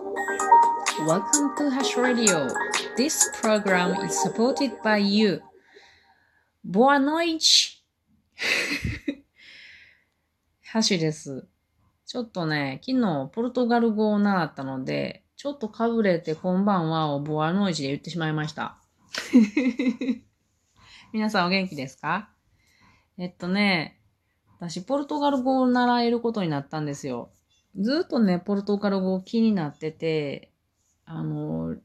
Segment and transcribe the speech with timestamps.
[0.00, 2.48] Welcome to Hash Radio.
[2.96, 5.42] This program is supported by you.
[6.64, 7.82] Boa noite!
[10.72, 11.46] ハシです。
[12.06, 18.78] ちょっとね、昨日ポルトガル語を習ったので、ちょっとかぶれてこんばんはをボアノイチで言ってしまいました。
[21.12, 22.30] 皆さんお元気ですか？
[23.18, 24.00] えっとね、
[24.60, 27.30] 私ポルトガル語を習えることになったんですよ。
[27.78, 30.52] ずっとね、ポルトガル語気になってて、
[31.04, 31.76] あの、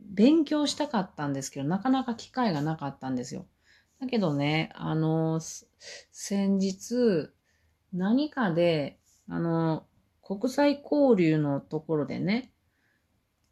[0.00, 3.46] 勉強したかったんですけど、なかなか機会がなかったんですよ。
[4.00, 5.40] だけどね、あの、
[6.10, 7.30] 先日、
[7.92, 9.86] 何かで、あの、
[10.22, 12.52] 国際交流のところでね、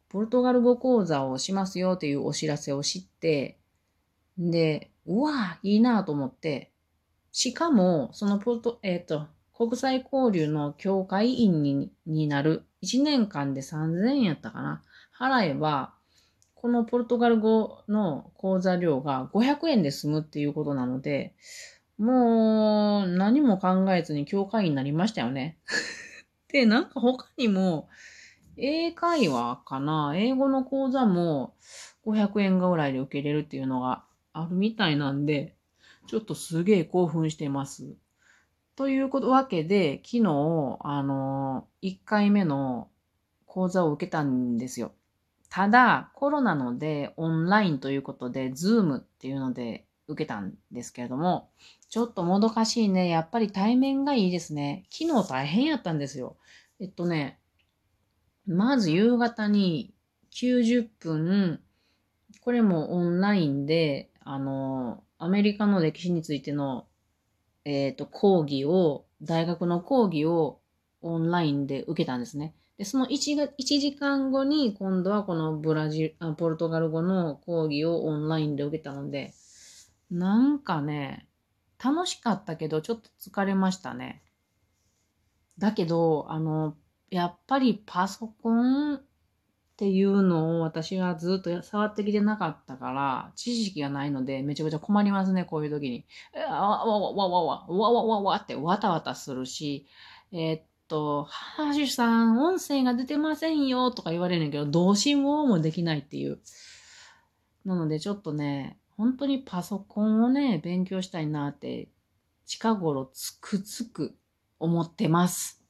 [0.08, 3.58] ポルトガル語講座をしますよっていうお知らせを知って、
[4.38, 6.72] で、うわぁいいなと思って、
[7.32, 9.26] しかも、そのポルト、えっ、と、
[9.56, 14.82] 国際交流の協会員にになる1年間で3000円やったかな。
[15.16, 15.94] 払えば、
[16.54, 21.34] このポルトガル語の講座料が500円で済むっていうことなので、
[21.98, 25.58] もう何も考えずに協会員になりましたよね。
[26.48, 27.88] で、なんか他にも、
[28.56, 31.54] 英会話かな英語の講座も
[32.04, 35.56] 500円ぐらいで受けれるっていうのがあるみたいなんで、
[36.06, 37.94] ちょっとすげえ興奮してます。
[38.76, 42.88] ということわけで、昨日、あの、1回目の
[43.46, 44.92] 講座を受けたんですよ。
[45.48, 51.50] ただ、コロナのでオンラインということで、ズームっていうので受けたんですけれども、
[51.88, 53.08] ちょっともどかしいね。
[53.08, 54.84] やっぱり対面がいいですね。
[54.90, 56.36] 昨日大変やったんですよ。
[56.80, 57.38] えっとね、
[58.46, 59.94] まず夕方に
[60.32, 61.62] 90分、
[62.40, 66.86] これもオンラインで、あの、アメリカの歴史についての、
[67.64, 70.60] えっ、と、講義を、大学の講義を
[71.00, 72.54] オンラインで受けたんですね。
[72.76, 79.32] で、その 1, が1時間後に、今度はこのブラジル、ポルトガル語の講義をオンラインで受けたので、
[80.10, 81.28] なんかね、
[81.82, 84.22] 楽しかったけど、ちょっと疲れましたね。
[85.58, 86.76] だけど、あの、
[87.10, 89.00] やっぱりパソコン
[89.74, 96.04] っていうのを私はずっと触ってきてなかったから、知識がないのでめちゃくちゃ困りますね、こういう時に。
[96.48, 99.88] わわわわわわわわわわってわたわたするし、
[100.30, 106.38] えーっと、ハーシュさん、音声が出てませんよとか言われるんだけど、どうしようもできないっていう。
[107.64, 111.88] なのでちょっとね、本当にパソコンをね、勉強したいなって、
[112.46, 114.14] 近頃つくつく
[114.60, 115.64] 思ってます。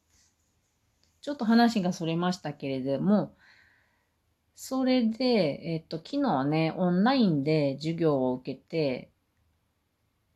[1.23, 3.35] ちょっと話がそれましたけれども、
[4.57, 9.11] それで、えっと、昨日ね、オンラインで授業を受けて、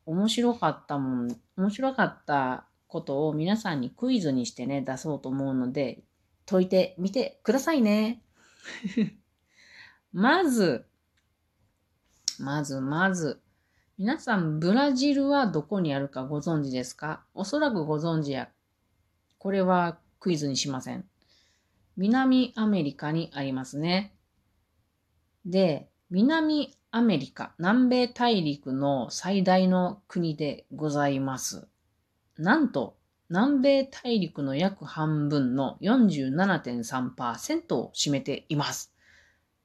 [0.06, 6.02] 面白かったもん、面白かったことを皆さんにクイズにしてね、出そうと思うので、
[6.46, 8.22] 解いてみてくださいね。
[10.12, 10.86] まず、
[12.38, 13.40] まずまず、
[13.98, 17.24] 皆さん、ブラジルはどこにあるかご存知ですか？
[17.34, 18.48] おそらくご存知や。
[19.38, 21.08] これはクイズにしません。
[21.98, 24.14] 南アメリカにありますね。
[25.44, 31.66] で、南アメリカ、南米大陸の最大の国でございます。
[32.36, 32.96] なんと、
[33.30, 38.94] 南米大陸の約半分の47.3%を占めています。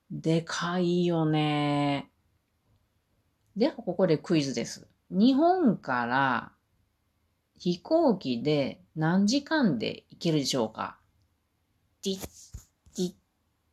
[0.09, 2.09] でかいよね。
[3.55, 4.87] では、ここでクイズです。
[5.11, 6.51] 日本から
[7.59, 10.97] 飛行機で何時間で行けるでしょうか？
[12.03, 12.19] ティッ、
[12.97, 13.13] ティッ、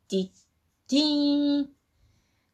[0.08, 0.28] ティッ、
[0.88, 1.68] ティーン。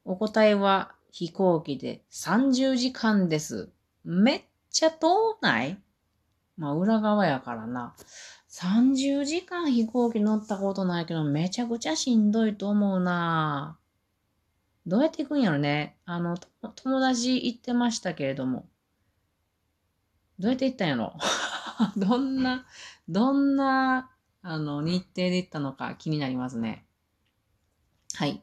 [0.07, 3.69] お答えは飛行機で30時間です。
[4.03, 5.79] めっちゃ遠ない
[6.57, 7.95] まあ、裏側やからな。
[8.49, 13.79] 30時間飛行機乗ったことないけど、めちゃくちゃしんどいと思うな
[14.87, 15.99] どうやって行くんやろね。
[16.07, 16.39] あの、
[16.75, 18.67] 友達行ってましたけれども。
[20.39, 21.13] どうやって行ったんやろ
[21.99, 22.65] どんな、
[23.11, 26.87] どんな、あの、日程で行ったのか気になりますね。
[28.15, 28.43] はい。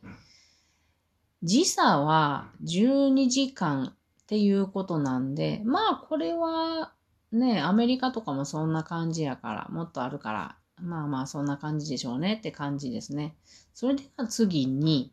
[1.44, 6.94] 時差は12時間っていうことなんで、まあこれは
[7.32, 13.36] ね、アメリカとかもそんな感じやから、もっとあるから、まあまあそんな感じでしょうねって感じですね。
[13.74, 15.12] それでは次に、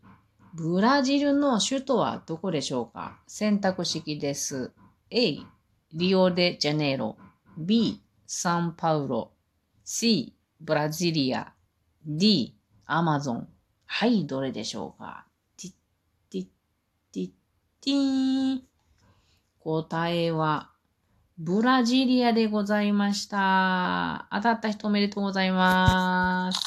[0.54, 3.18] ブラジルの首都はどこでしょうか？
[3.26, 4.72] 選択式です。
[5.10, 5.38] A、
[5.92, 7.16] リオデジャネイロ。
[7.56, 9.32] B、サンパウロ。
[9.84, 11.54] C、ブラジリア。
[12.06, 12.54] D、
[12.84, 13.48] アマゾン。
[13.86, 15.26] はい、どれでしょうか？
[15.56, 15.74] ティッ
[16.30, 16.46] ティッ
[17.12, 17.30] ティッ
[17.80, 18.62] ティーン。
[19.60, 20.70] 答えは、
[21.38, 24.28] ブラジリアでございました。
[24.30, 26.60] 当たった人おめでとうございます。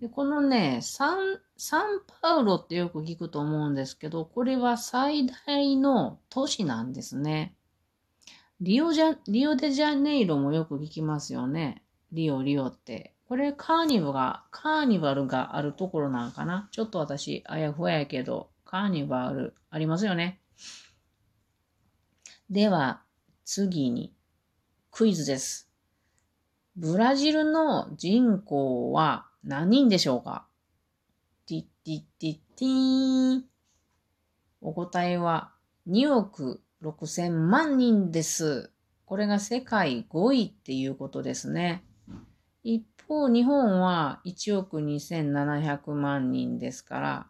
[0.00, 7.55] で、このね、サン、サンパウロってよく聞くと思うんですけど、これは最大の都市なんですね。
[8.62, 11.82] リオジャ、リオデジャネイロもよく聞きますよね。
[12.12, 13.14] リオ、リオって。
[13.28, 20.40] これカーニバルが、カーニバルがあるところなんかなちょっと私、あやふややけど、カーニバルありますよね。
[22.48, 23.02] では、
[23.44, 24.14] 次に、
[24.90, 25.70] クイズです。
[26.76, 30.46] ブラジルの人口は何人でしょうか？
[31.46, 33.44] ティッティッティッティーン。
[34.62, 35.52] お答えは
[35.88, 38.70] 2億6千万人です。
[39.04, 41.84] これが世界5位っていうことですね。
[42.64, 47.26] 一方、日本は1億2700万人ですから、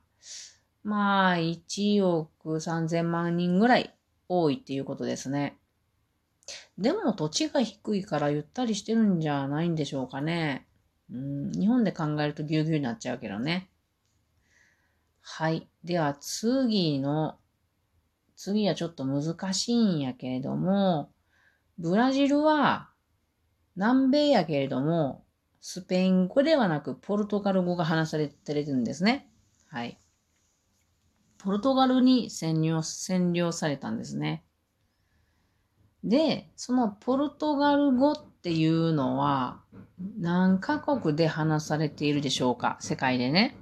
[0.82, 3.94] まあ、1億3000万人ぐらい
[4.28, 5.58] 多いっていうことですね。
[6.78, 10.66] でも土地が低いからゆったりしてるんじゃないんでしょうかね。
[11.10, 13.68] うん、日本で考えるとぎゅうぎゅうになっちゃうけどね。
[15.20, 15.68] はい。
[15.84, 17.36] では次の、
[18.36, 21.10] 次はちょっと難しいんやけれども、
[21.78, 22.90] ブラジルは
[23.74, 25.24] 南米やけれども、
[25.60, 29.28] スペイン語ではなくポルトガル語が話されてるんですね。
[29.68, 29.98] はい。
[31.38, 34.44] ポルトガルに占領、占領されたんですね。
[36.04, 39.60] で、そのポルトガル語っていうのは
[40.18, 42.76] 何カ国で話されているでしょうか？
[42.80, 43.56] 世界でね。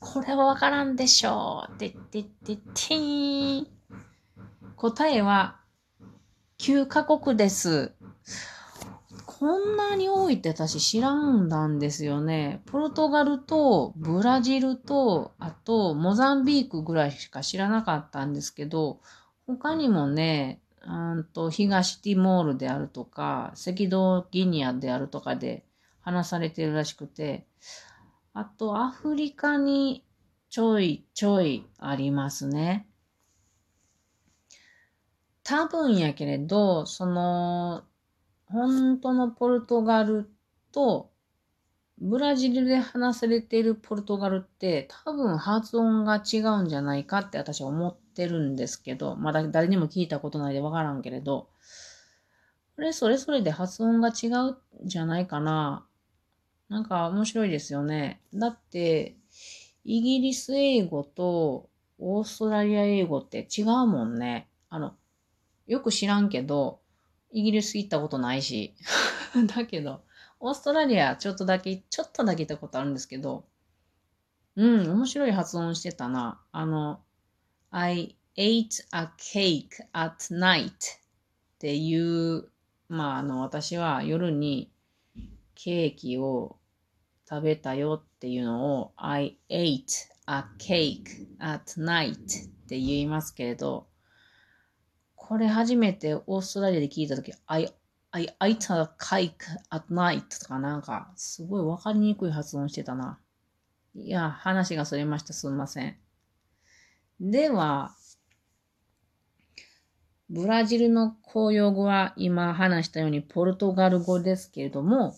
[0.00, 1.78] これはわからんでしょう。
[1.78, 3.66] てってっててーん。
[4.76, 5.60] 答えは
[6.58, 7.92] 9カ国です。
[9.26, 12.62] こんなに多いって私知らんだんですよね。
[12.66, 19.00] ポルトガルとブラジルと、あとモザンビークぐらいしか知らなかったんですけど、
[19.46, 25.64] 他にもね、うんと東ティモールであるとか、赤道ギニアであるとかで
[26.00, 27.46] 話されてるらしくて、
[28.38, 30.04] あとアフリカに
[30.48, 32.86] ちょいちょいありますね。
[35.42, 37.82] 多分やけれど、その、
[38.46, 40.30] 本当のポルトガル
[40.70, 41.10] と
[42.00, 51.48] ブラジルで話されているポルトガルって多分発音が違うんじゃないかって私は思ってるんですけど、まだ誰にも聞いたことないでわからんけれど、
[52.76, 55.87] これそれぞれで発音が違うんじゃないかな。
[56.68, 58.20] なんか面白いですよね。
[58.34, 59.16] だって、
[59.84, 64.48] イギリス英語とオーストラリア英語って違うもんね。
[64.68, 64.94] あの、
[65.66, 66.80] よく知らんけど、
[67.30, 68.74] イギリス行ったことないし。
[69.56, 70.02] だけど、
[70.40, 73.46] オーストラリアちょっとだけ、ちょっとだけ行ったことあるんですけど、
[74.56, 76.40] うん、面白い発音してたな。
[76.52, 77.00] あの、
[77.70, 80.72] I ate a cake at night っ
[81.58, 82.50] ていう、
[82.88, 84.70] まあ、あの、私は夜に
[85.60, 86.56] ケーキを
[87.28, 89.82] 食べたよっていうのを I ate
[90.26, 92.16] a cake at night っ
[92.68, 93.88] て言いますけれど、
[95.16, 97.72] これ初めてオーストラリアで聞いたとき、I
[98.12, 99.32] I ate a cake
[99.70, 103.18] at night とかなんか、すごいわかりにくい発音してたな。
[103.96, 105.32] いや、話がそれました。
[105.32, 105.96] すみません。
[107.20, 107.96] では、
[110.30, 115.14] ブラジルの公用語は今話したようにポルトガル語ですけれども、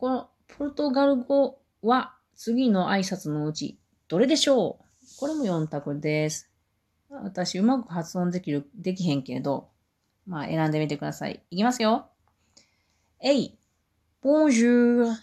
[0.00, 3.78] このポルトガル語は次の挨拶のうち
[4.08, 4.84] どれでしょう？
[5.18, 6.50] これも4択です。
[7.10, 9.68] 私うまく発音できる、できへんけれど、
[10.26, 11.42] まあ選んでみてください。
[11.50, 12.08] いきますよ。
[13.22, 13.58] A.
[14.22, 15.14] Bonjour.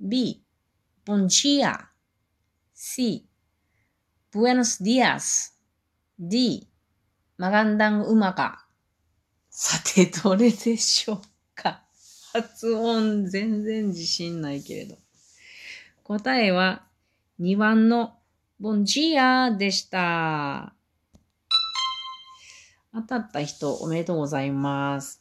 [0.00, 0.44] B.
[1.04, 1.88] Dia.
[2.72, 3.26] C.
[4.32, 5.54] Buenos dias.
[6.20, 6.68] D.
[7.36, 8.58] Magandang umaga.
[9.50, 11.16] さて、どれでしょう？
[11.16, 11.22] か
[12.40, 14.96] 発音全然自信ないけれど。
[16.04, 16.84] 答えは
[17.40, 18.14] 2番の
[18.60, 20.72] ボンジアでした。
[22.94, 25.20] 当たった人おめでとうございます。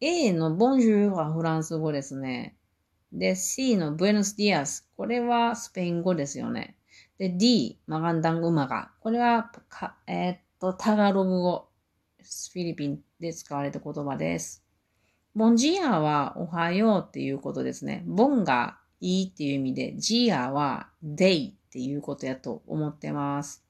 [0.00, 2.56] A のボンジューはフランス語ですね。
[3.12, 4.88] で、C のブエノスディアス。
[4.96, 6.76] これはスペイン語ですよね。
[7.18, 8.90] で、D、マガンダングマガ。
[9.00, 9.52] これは、
[10.06, 11.68] えー、っと、タガログ語。
[12.18, 14.62] フィリピンで使われた言葉です。
[15.34, 18.02] ボンジアはおはようっていうことですね。
[18.06, 23.64] ボンがいいっていう意味で、ジアはデイっていうことやと思ってます。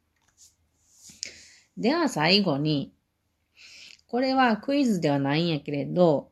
[1.76, 2.92] では最後に、
[4.08, 6.30] これはクイズではないんやけれど、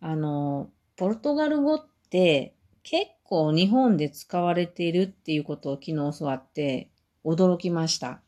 [0.00, 6.90] あの、ポルトガル語って結構日本で使われているっていうことを昨日教わって
[7.24, 8.22] 驚きました。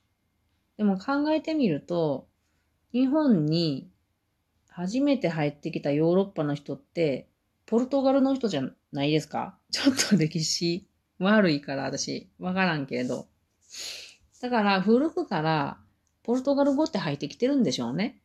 [0.76, 2.28] でも考えてみると、
[2.92, 3.88] 日本に
[4.78, 7.28] 初めて入ってきたヨーロッパの人って、
[7.66, 9.58] ポルトガルの人じゃないですか？
[9.72, 10.86] ちょっと歴史
[11.18, 13.26] 悪いから私、わからんけれど。
[14.40, 15.80] だから古くから
[16.22, 18.20] ポルトガル語って入ってきてるんでしょうね。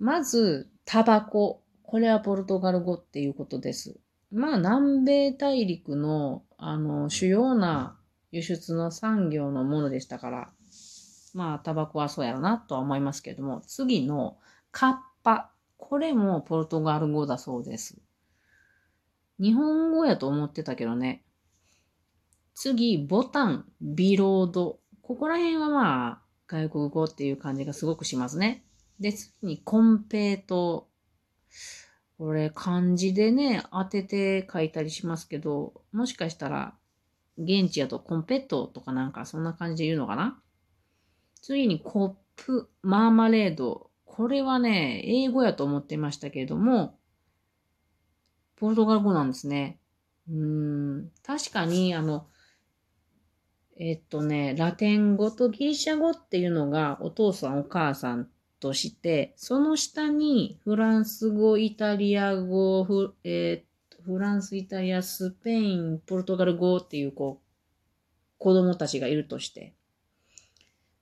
[0.00, 1.62] まず、タバコ。
[1.84, 4.00] これはポルトガル語っていうことです。
[4.32, 7.96] まあ、南米大陸の、あの、主要な
[8.32, 10.52] 輸出の産業のものでしたから、
[11.32, 14.36] まあ、タバコはそうやろなとは思いますけれども、次の
[14.70, 15.52] カッパ。
[15.76, 17.98] これもポルトガル語だそうです。
[19.38, 21.22] 日本語やと思ってたけどね。
[22.54, 24.80] 次、ボタン、ビロード。
[25.02, 28.64] ここら辺はまあ、外国語っていう感じがすごくしますね。
[28.98, 30.88] で、次に、コンペイト。
[32.16, 36.74] これ、漢字でね、当てて書いたりしますけど、もしかしたら、
[37.36, 40.40] 現地やとコンペットとかなんかそんな感じで言うのかな
[41.42, 43.90] 次に、コップ、マーマレード。
[44.16, 46.98] これはね、英語やと思ってましたけれども、
[48.56, 49.78] ポルトガル語なんですね。
[50.30, 52.26] うん、確かに、あの、
[53.78, 69.75] えっとね、ラテン語とギリシャ語っていうのがお父さんお母さんとして、その下にフランス語、イタリア語、フ,、えー、フランス、イタリア、スペイン、ポルトガル語っていうこう子供たちがいるとして。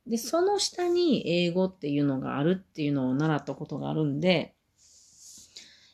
[0.07, 4.55] で、その下に英語っていうのがあるっていうのを習ったことがあるんで、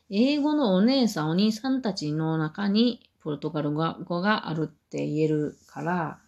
[0.09, 6.19] 英語のお姉さん、お兄さんたちの中にポルトガル語があるって言えるから、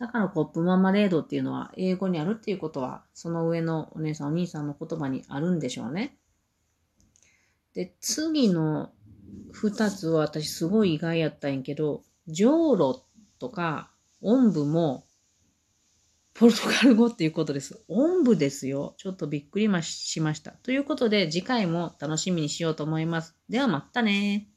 [0.00, 6.16] だからコップママレードっていうのは英語にあるっていうことは、その上のお姉さんお兄さんの言葉にあるんでしょうね。
[7.74, 8.90] で、次の
[9.52, 13.04] 二つは私すごい意外やったんやけど、ジョーロ
[13.38, 13.90] とか、
[14.20, 15.04] おんぶも、
[16.34, 17.84] ポルトガル語っていうことです。
[17.86, 18.94] 音部ですよ。
[18.98, 20.50] ちょっとびっくりしました。
[20.50, 23.36] ということで、次回も楽しみにしようと思います。
[23.48, 24.48] ではまたね